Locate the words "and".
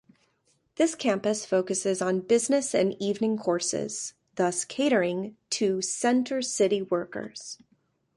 2.73-2.99